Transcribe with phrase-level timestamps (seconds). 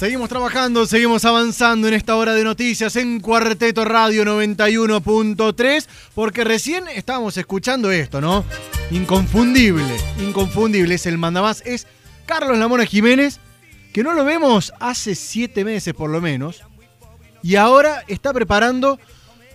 [0.00, 6.88] Seguimos trabajando, seguimos avanzando en esta hora de noticias en Cuarteto Radio 91.3, porque recién
[6.88, 8.42] estábamos escuchando esto, ¿no?
[8.92, 11.86] Inconfundible, inconfundible, es el mandamás, es
[12.24, 13.40] Carlos Lamona Jiménez,
[13.92, 16.62] que no lo vemos hace siete meses por lo menos,
[17.42, 18.98] y ahora está preparando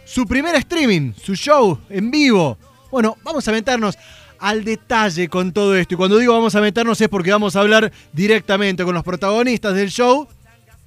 [0.05, 2.59] su primer streaming, su show en vivo.
[2.91, 3.97] Bueno, vamos a meternos
[4.37, 5.95] al detalle con todo esto.
[5.95, 9.73] Y cuando digo vamos a meternos es porque vamos a hablar directamente con los protagonistas
[9.73, 10.27] del show,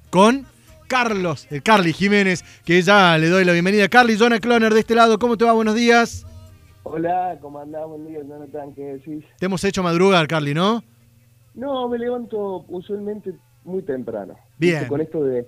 [0.09, 0.45] con
[0.87, 3.87] Carlos, el Carly Jiménez, que ya le doy la bienvenida.
[3.87, 5.53] Carly, Jonah Cloner de este lado, ¿cómo te va?
[5.53, 6.25] Buenos días.
[6.83, 7.87] Hola, ¿cómo andás?
[7.87, 9.23] Buen día, Jonathan, ¿qué decís?
[9.37, 10.83] Te hemos hecho madrugar, Carly, ¿no?
[11.53, 13.33] No, me levanto usualmente
[13.63, 14.35] muy temprano.
[14.57, 14.87] Bien.
[14.87, 15.47] Con esto de,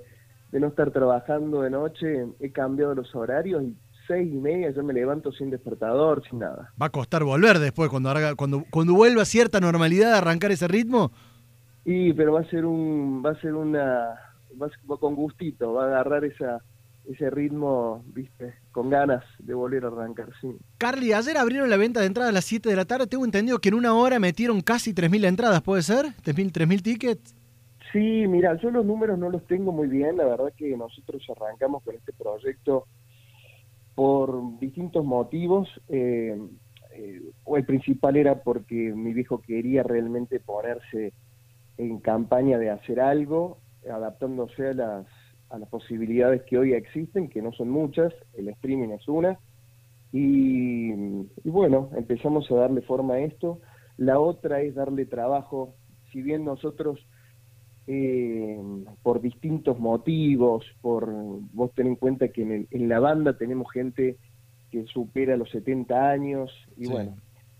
[0.51, 3.75] de no estar trabajando de noche, he cambiado los horarios y
[4.07, 6.71] seis y media yo me levanto sin despertador, sin nada.
[6.79, 11.11] Va a costar volver después, cuando, cuando, cuando vuelva a cierta normalidad, arrancar ese ritmo.
[11.85, 14.19] Y pero va a ser un, va a ser una,
[14.59, 16.63] va, a ser- va con gustito, va a agarrar esa,
[17.05, 20.49] ese ritmo, viste, con ganas de volver a arrancar, sí.
[20.77, 23.07] Carly, ayer abrieron la venta de entradas a las 7 de la tarde.
[23.07, 26.05] Tengo entendido que en una hora metieron casi 3.000 entradas, ¿puede ser?
[26.23, 27.35] ¿3.000 3.000 tickets?
[27.91, 31.83] Sí, mira, yo los números no los tengo muy bien, la verdad que nosotros arrancamos
[31.83, 32.85] con este proyecto
[33.95, 35.67] por distintos motivos.
[35.89, 36.37] eh,
[36.93, 41.13] eh, o el principal era porque mi viejo quería realmente ponerse
[41.77, 45.05] en campaña de hacer algo, adaptándose a las,
[45.49, 49.39] a las posibilidades que hoy existen, que no son muchas, el streaming es una.
[50.11, 53.59] Y, y bueno, empezamos a darle forma a esto.
[53.97, 55.75] La otra es darle trabajo,
[56.11, 56.99] si bien nosotros
[57.87, 58.59] eh,
[59.01, 61.09] por distintos motivos, por
[61.53, 64.17] vos ten en cuenta que en, el- en la banda tenemos gente
[64.69, 66.91] que supera los 70 años y Sí.
[66.91, 67.17] bueno,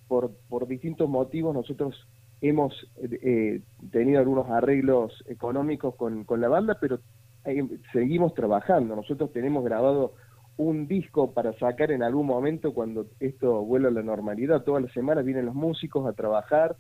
[0.08, 1.96] por, por distintos motivos nosotros
[2.42, 3.62] hemos eh,
[3.92, 7.00] tenido algunos arreglos económicos con, con la banda, pero
[7.46, 8.96] eh, seguimos trabajando.
[8.96, 10.14] Nosotros tenemos grabado
[10.58, 14.64] un disco para sacar en algún momento cuando esto vuelva a la normalidad.
[14.64, 16.76] Todas las semanas vienen los músicos a trabajar,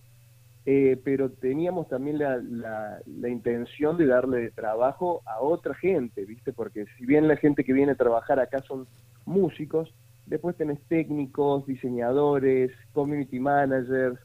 [0.66, 6.54] eh, pero teníamos también la, la, la intención de darle trabajo a otra gente, ¿viste?
[6.54, 8.88] Porque si bien la gente que viene a trabajar acá son
[9.26, 9.94] músicos,
[10.26, 14.20] después tenés técnicos, diseñadores, community managers,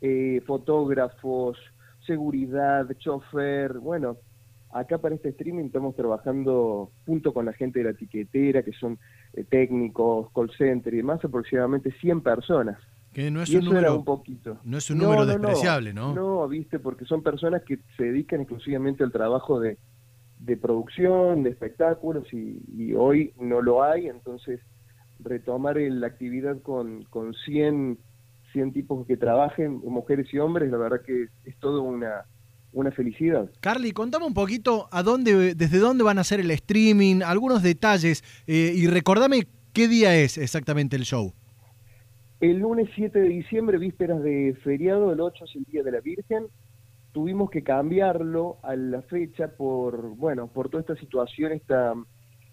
[0.00, 1.58] eh, fotógrafos,
[2.06, 4.18] seguridad, chofer, bueno,
[4.72, 8.98] acá para este streaming estamos trabajando junto con la gente de la etiquetera, que son
[9.34, 12.78] eh, técnicos, call center y demás, aproximadamente 100 personas.
[13.12, 14.58] Que no es y un eso era número, un poquito.
[14.64, 16.14] no es un número despreciable, ¿no?
[16.14, 19.78] No, viste, porque son personas que se dedican exclusivamente al trabajo de,
[20.38, 24.60] de producción, de espectáculos, y, y hoy no lo hay, entonces
[25.18, 27.98] retomar el- la actividad con, con 100,
[28.52, 32.24] 100 tipos que trabajen, mujeres y hombres, la verdad que es, es todo una,
[32.72, 33.50] una felicidad.
[33.60, 38.22] Carly, contame un poquito a dónde, desde dónde van a hacer el streaming, algunos detalles
[38.46, 41.32] eh, y recordame qué día es exactamente el show.
[42.40, 46.00] El lunes 7 de diciembre, vísperas de feriado, el 8 es el Día de la
[46.00, 46.46] Virgen,
[47.12, 51.92] tuvimos que cambiarlo a la fecha por, bueno, por toda esta situación, esta,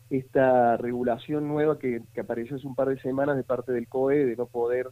[0.09, 4.25] esta regulación nueva que, que apareció hace un par de semanas de parte del COE
[4.25, 4.89] de no poder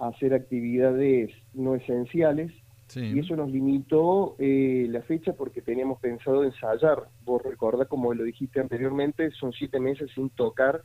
[0.00, 2.52] hacer actividades no esenciales
[3.08, 7.08] y eso nos limitó eh, la fecha porque teníamos pensado ensayar.
[7.20, 10.82] Vos recordás, como lo dijiste anteriormente, son siete meses sin tocar.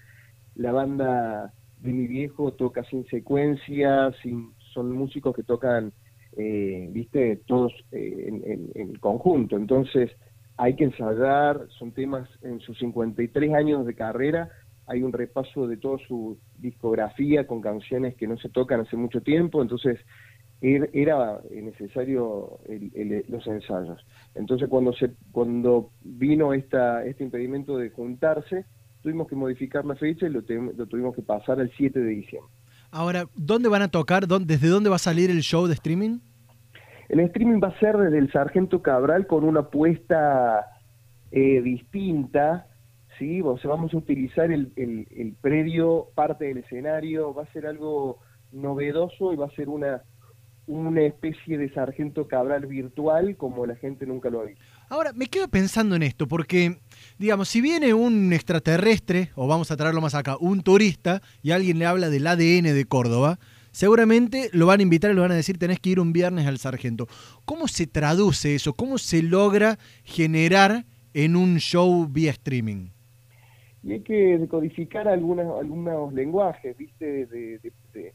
[0.56, 5.94] La banda de mi viejo toca sin secuencia, sin, son músicos que tocan,
[6.38, 9.56] eh, viste, todos eh, en, en- en conjunto.
[9.57, 10.12] Entonces
[10.57, 14.50] hay que ensayar, son temas en sus 53 años de carrera,
[14.88, 19.22] hay un repaso de toda su discografía con canciones que no se tocan hace mucho
[19.22, 20.00] tiempo, entonces
[20.62, 24.06] er- era necesario el- el- los ensayos.
[24.36, 28.66] Entonces cuando se cuando vino esta este impedimento de juntarse,
[29.02, 32.10] tuvimos que modificar la fecha y lo, te- lo tuvimos que pasar al 7 de
[32.12, 32.52] diciembre.
[32.92, 34.28] Ahora, ¿dónde van a tocar?
[34.28, 36.20] ¿Dónde- ¿Desde dónde va a salir el show de streaming?
[37.10, 40.66] El streaming va a ser desde el Sargento Cabral con una apuesta
[41.32, 42.68] eh, distinta,
[43.20, 43.42] ¿sí?
[43.42, 47.66] O sea, vamos a utilizar el, el- el predio, parte del escenario, va a ser
[47.68, 48.20] algo
[48.52, 50.04] novedoso y va a ser una,
[50.68, 54.64] una especie de Sargento Cabral virtual como la gente nunca lo ha visto.
[54.90, 56.78] Ahora, me quedo pensando en esto, porque,
[57.18, 61.80] digamos, si viene un extraterrestre, o vamos a traerlo más acá, un turista, y alguien
[61.80, 63.40] le habla del ADN de Córdoba,
[63.72, 66.46] seguramente lo van a invitar y lo van a decir, tenés que ir un viernes
[66.46, 67.08] al sargento.
[67.44, 68.74] ¿Cómo se traduce eso?
[68.74, 72.90] ¿Cómo se logra generar en un show vía streaming?
[73.84, 77.26] Y hay que decodificar algunas, algunos lenguajes, ¿viste?
[77.28, 78.14] De, de- de-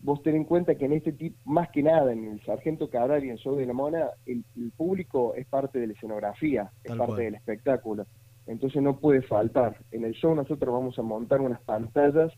[0.00, 3.24] vos ten en cuenta que en este tipo, más que nada en el Sargento Cabral
[3.24, 4.44] y en Show de la Mona, el,
[4.76, 8.06] público es parte de la escenografía, es parte del espectáculo.
[8.46, 9.78] Entonces no puede faltar.
[9.90, 12.30] En el show nosotros vamos a montar unas pantallas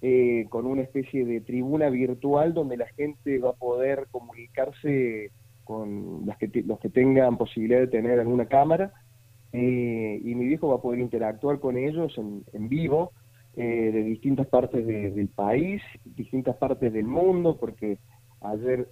[0.00, 5.32] eh, con una especie de tribuna virtual donde la gente va a poder comunicarse
[5.64, 8.92] con los que, los que tengan posibilidad de tener alguna cámara
[9.52, 13.12] eh, y mi viejo va a poder interactuar con ellos en, en vivo
[13.54, 17.98] eh, de distintas partes del país, distintas partes del mundo, porque
[18.40, 18.88] ayer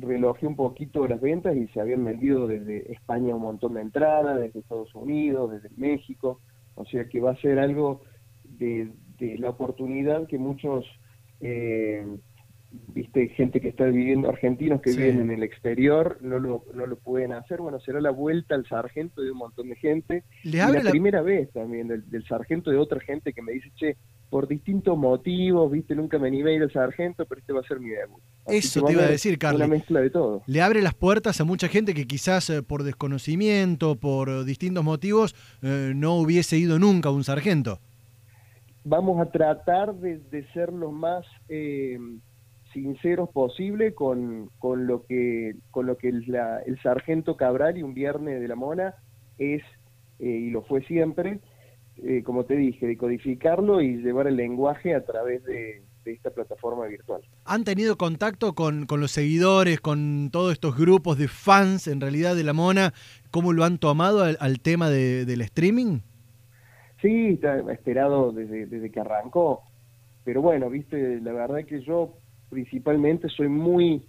[0.00, 4.40] relojé un poquito las ventas y se habían vendido desde España un montón de entradas,
[4.40, 6.40] desde Estados Unidos, desde México,
[6.74, 8.02] o sea que va a ser algo
[8.44, 10.84] de, de la oportunidad que muchos
[11.40, 12.04] eh,
[12.88, 16.96] viste gente que está viviendo, argentinos que viven en el exterior, no lo, no lo
[16.96, 20.24] pueden hacer, bueno, será la vuelta al sargento de un montón de gente.
[20.42, 23.96] ¿Le y la, primera vez también del, sargento de otra gente que me dice, che,
[24.30, 27.64] por distintos motivos, viste, nunca me animé a ir al sargento, pero este va a
[27.64, 28.20] ser mi debut.
[28.46, 29.60] Eso te iba a decir, Carlos.
[29.60, 30.42] Una mezcla de todo.
[30.46, 35.34] Le abre las puertas a mucha gente que quizás eh, por desconocimiento, por distintos motivos,
[35.62, 37.78] eh, no hubiese ido nunca a un sargento.
[38.88, 41.26] Vamos a tratar de, ser los más...
[41.48, 41.98] Eh,
[42.76, 46.24] sinceros posible con, con lo que con lo que el,
[46.66, 48.94] el sargento Cabral y un viernes de la Mona
[49.38, 49.62] es
[50.18, 51.40] eh, y lo fue siempre
[52.04, 57.20] eh, como te dije decodificarlo y llevar el lenguaje a través de, esta plataforma virtual.
[57.46, 62.36] Han tenido contacto con, con los seguidores con todos estos grupos de fans en realidad
[62.36, 62.92] de la Mona
[63.32, 66.00] cómo lo han tomado al, tema de, del streaming
[67.02, 69.62] sí está esperado desde, desde que arrancó.
[70.24, 72.14] Pero bueno viste la verdad que yo
[72.48, 74.02] principalmente soy muy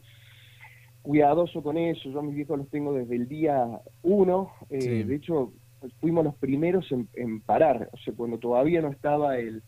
[1.01, 2.09] cuidadoso con eso.
[2.09, 4.51] Yo a mis viejos los tengo desde el día uno.
[4.69, 5.53] Eh, de hecho,
[6.01, 7.89] fuimos los primeros en, parar.
[7.93, 9.63] O sea, cuando todavía no estaba el,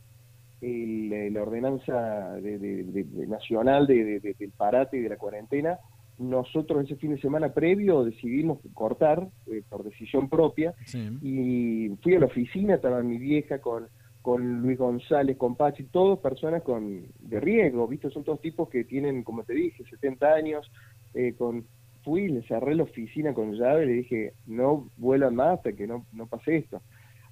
[0.62, 5.80] la ordenanza de, nacional del parate y de la cuarentena,
[6.18, 10.74] nosotros ese fin de semana previo decidimos cortar eh, por decisión propia
[11.22, 13.88] y fui a la oficina, estaba mi vieja con
[14.22, 18.10] con Luis González, con Pachi, todos personas con de riesgo, ¿viste?
[18.10, 20.72] Son todos tipos que tienen, como te dije, 70 años,
[21.14, 21.66] eh, con
[22.04, 25.88] fui, le cerré la oficina con llave y le dije, no vuelan más hasta que
[25.88, 26.82] no, no pase esto.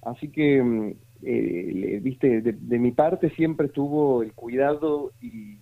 [0.02, 0.92] Así que, mm,
[1.22, 5.58] eh, viste, de, mi parte siempre estuvo el cuidado y,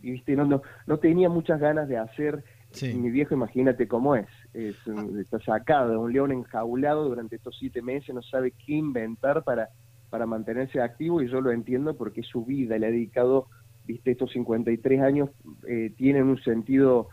[0.00, 2.42] viste, no, no, no tenía muchas ganas de hacer
[2.82, 4.26] Mi viejo, imagínate cómo es.
[4.54, 4.76] Es
[5.20, 9.68] está sacado, un león enjaulado durante estos siete meses, no sabe qué inventar para
[10.10, 13.46] para mantenerse activo y yo lo entiendo porque su vida le ha dedicado,
[13.86, 15.30] viste, estos 53 años
[15.66, 17.08] eh, tienen un sentido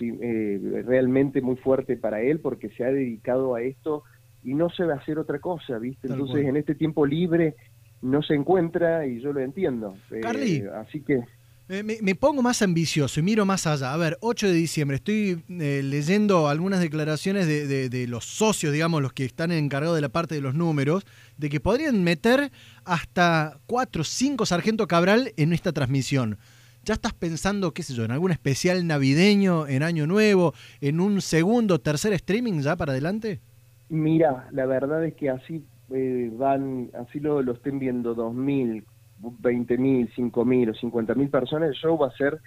[0.00, 4.02] eh, realmente muy fuerte para él porque se ha dedicado a esto
[4.42, 6.08] y no se va a hacer otra cosa, viste.
[6.08, 7.54] Entonces en este tiempo libre
[8.00, 9.94] no se encuentra y yo lo entiendo.
[10.10, 11.22] Eh, así que...
[11.68, 13.94] Me, pongo más ambicioso y miro más allá.
[13.94, 19.12] A ver, 8 de diciembre, estoy eh, leyendo algunas declaraciones de, los socios, digamos, los
[19.12, 21.06] que están encargados de la parte de los números,
[21.38, 22.50] de que podrían meter
[22.84, 26.36] hasta 4 o 5 Sargento Cabral en esta transmisión.
[26.84, 31.20] ¿Ya estás pensando, qué sé yo, en algún especial navideño, en Año Nuevo, en un
[31.20, 33.40] segundo, tercer streaming ya para adelante?
[33.88, 35.64] Mira, la verdad es que así
[35.94, 38.84] eh, van, así lo, lo estén viendo 2.000,
[39.22, 42.38] 20.000, 5.000 o 50.000 personas, el show va a ser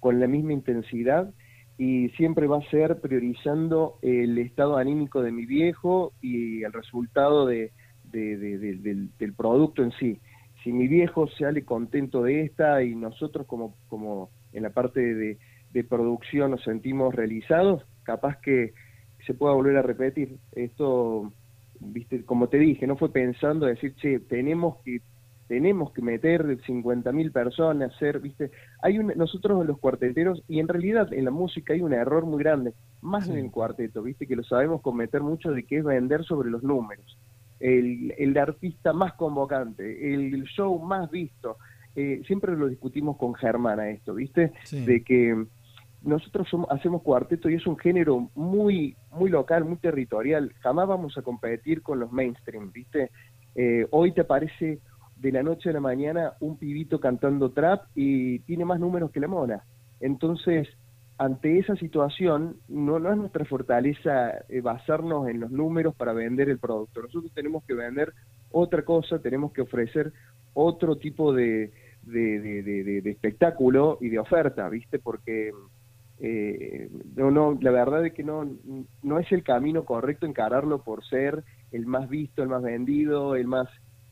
[0.00, 1.32] con la misma intensidad
[1.78, 7.46] y siempre va a ser priorizando el estado anímico de mi viejo y el resultado
[7.46, 7.72] de,
[8.10, 10.18] del, producto en sí.
[10.64, 15.38] Si mi viejo sale contento de esta y nosotros como, como en la parte de,
[15.88, 18.72] producción nos sentimos realizados, capaz que
[19.24, 20.38] se pueda volver a repetir.
[20.50, 21.32] Esto,
[21.78, 25.00] viste, como te dije, no fue pensando decir, che, tenemos que
[25.48, 28.50] tenemos que meter 50.000 personas, hacer, ¿viste?
[28.82, 32.38] Hay un, nosotros los cuarteteros, y en realidad en la música hay un error muy
[32.38, 34.26] grande, más en el cuarteto, ¿viste?
[34.26, 37.18] Que lo sabemos cometer mucho de que es vender sobre los números.
[37.60, 41.56] El, el artista más convocante, el show más visto.
[41.96, 44.52] Eh, siempre lo discutimos con Germana esto, ¿viste?
[44.70, 45.46] De que
[46.02, 50.52] nosotros somos, hacemos cuarteto y es un género muy muy local, muy territorial.
[50.60, 53.10] Jamás vamos a competir con los mainstream, ¿viste?
[53.56, 54.78] Eh, hoy te parece
[55.20, 59.20] de la noche a la mañana un pibito cantando trap y tiene más números que
[59.20, 59.64] la mona.
[60.00, 60.68] Entonces,
[61.18, 66.48] ante esa situación, no, no es nuestra fortaleza eh, basarnos en los números para vender
[66.48, 67.02] el producto.
[67.02, 68.12] Nosotros tenemos que vender
[68.52, 70.12] otra cosa, tenemos que ofrecer
[70.54, 71.72] otro tipo de,
[72.04, 75.00] de, espectáculo y de oferta, ¿viste?
[75.00, 75.50] Porque
[76.20, 78.48] eh, no, no, la verdad es que no,
[79.02, 83.46] no es el camino correcto encararlo por ser el más visto, el más vendido, el
[83.46, 83.68] más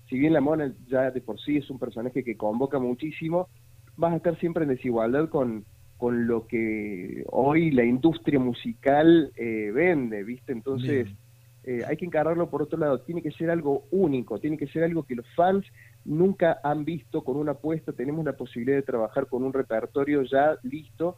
[0.08, 3.48] si bien la Mona ya de por sí es un personaje que convoca muchísimo,
[3.96, 5.64] vas a estar siempre en desigualdad con,
[5.96, 10.52] con lo que hoy la industria musical eh, vende, ¿viste?
[10.52, 11.08] Entonces
[11.64, 14.84] eh, hay que encararlo por otro lado, tiene que ser algo único, tiene que ser
[14.84, 15.66] algo que los fans
[16.04, 20.56] nunca han visto con una apuesta, tenemos la posibilidad de trabajar con un repertorio ya
[20.62, 21.16] listo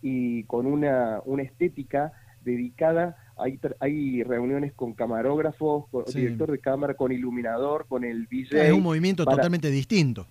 [0.00, 6.94] y con una, una estética dedicada, hay, hay reuniones con camarógrafos, con director de cámara,
[6.94, 8.68] con iluminador, con el DJ.
[8.68, 10.26] Es un movimiento totalmente distinto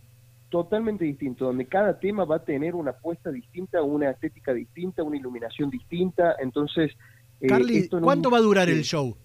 [0.50, 5.18] totalmente distinto, donde cada tema va a tener una apuesta distinta, una estética distinta, una
[5.18, 6.36] iluminación distinta.
[6.40, 6.92] Entonces,
[7.40, 9.16] eh, Carly, ¿cuánto va a durar el show?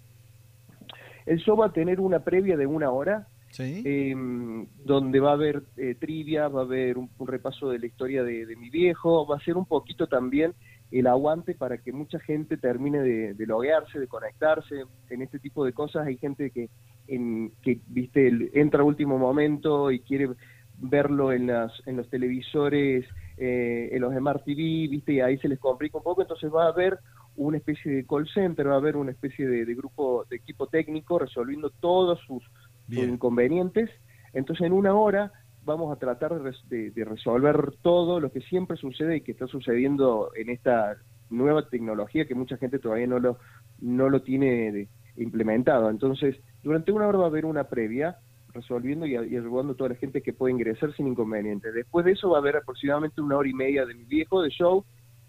[1.27, 3.27] El show va a tener una previa de una hora,
[3.59, 8.23] em, donde va a haber eh, trivia, va a haber un, repaso de la historia
[8.23, 10.53] de, mi viejo, va a ser un poquito también
[11.01, 14.85] el aguante para que mucha gente termine de, de loguearse, de conectarse.
[15.11, 16.71] En este tipo de cosas hay gente que,
[17.09, 20.31] en, que viste, entra a último momento y quiere
[20.79, 23.05] verlo en, las, en los televisores,
[23.37, 25.15] eh, en los Smart TV, ¿viste?
[25.15, 26.99] Y ahí se les complica un poco, entonces va a haber
[27.37, 31.19] una especie de call center, va a haber una especie de, grupo, de equipo técnico
[31.19, 32.43] resolviendo todos sus,
[32.89, 33.91] inconvenientes.
[34.33, 35.33] Entonces en una hora
[35.65, 40.51] vamos a tratar de, resolver todo lo que siempre sucede y que está sucediendo en
[40.51, 40.97] esta
[41.31, 43.39] nueva tecnología que mucha gente todavía no lo,
[43.81, 45.91] no lo tiene implementado.
[45.91, 48.19] Entonces, durante una hora va a haber una previa
[48.53, 51.73] resolviendo y, ayudando a toda la gente que puede ingresar sin inconveniente.
[51.73, 54.51] Después de eso va a haber aproximadamente una hora y media de mi viejo de
[54.51, 54.85] show.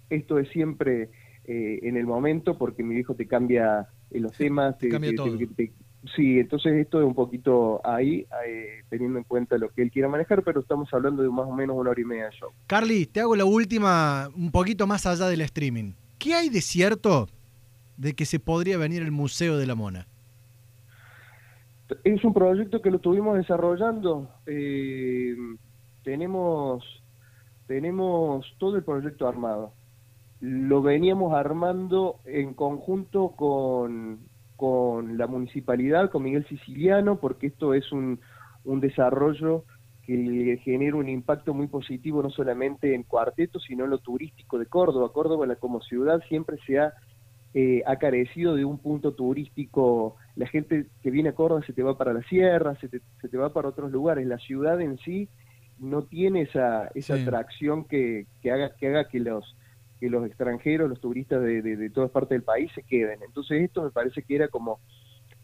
[0.09, 1.09] Esto es siempre
[1.45, 4.77] eh, en el momento porque mi viejo te cambia eh, los temas.
[4.77, 5.35] Te, cambia todo.
[6.15, 10.09] Sí, entonces esto es un poquito ahí, eh, teniendo en cuenta lo que él quiera
[10.09, 12.49] manejar, pero estamos hablando de más o menos una hora y media de show.
[12.67, 15.93] Carly, te hago la última, un poquito más allá del streaming.
[16.19, 17.27] ¿Qué hay de cierto
[17.97, 20.07] de que se podría venir el Museo de la Mona?
[22.03, 24.29] Es un proyecto que lo estuvimos desarrollando.
[24.47, 25.35] Eh,
[26.03, 26.83] tenemos,
[27.67, 29.73] tenemos todo el proyecto armado.
[30.41, 34.19] Lo veníamos armando en conjunto con,
[34.55, 38.19] con la municipalidad, con Miguel Siciliano, porque esto es un,
[38.63, 39.63] un desarrollo
[40.05, 44.67] que genera un impacto muy positivo no solamente en Cuarteto, sino en lo turístico de
[44.67, 45.11] Córdoba.
[45.11, 46.93] Córdoba como ciudad siempre se ha
[47.57, 50.17] eh, ha carecido de un punto turístico.
[50.35, 53.29] La gente que viene a Córdoba se te va para la sierra, se te, se
[53.29, 54.27] te va para otros lugares.
[54.27, 55.29] La ciudad en sí
[55.79, 59.55] no tiene esa, esa atracción que, que, haga, que haga que los
[60.05, 63.23] que los extranjeros, los turistas de, de, todas partes del país se queden.
[63.23, 64.79] Entonces esto me parece que era como,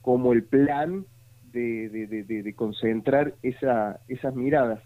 [0.02, 1.06] como el plan
[1.52, 4.80] de, de concentrar esa, esas miradas.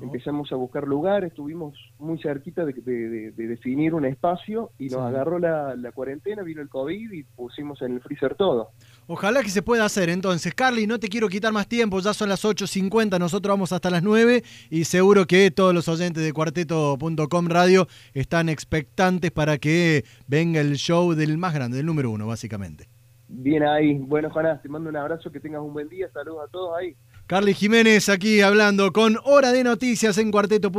[0.00, 5.92] Empezamos a buscar lugar, estuvimos muy cerquita de, definir un espacio y nos agarró la,
[5.92, 8.70] cuarentena, vino el COVID y pusimos en el freezer todo.
[9.06, 10.54] Ojalá que se pueda hacer entonces.
[10.54, 14.02] Carly, no te quiero quitar más tiempo, ya son las 8.50, nosotros vamos hasta las
[14.02, 20.60] 9 y seguro que todos los oyentes de cuarteto.com radio están expectantes para que venga
[20.60, 22.88] el show del más grande, del número uno, básicamente.
[23.34, 23.94] Bien ahí.
[23.94, 26.10] Bueno, Jonás, te mando un abrazo, que tengas un buen día.
[26.12, 26.94] Saludos a todos ahí.
[27.32, 30.70] Carly Jiménez aquí hablando con Hora de Noticias en Cuarteto.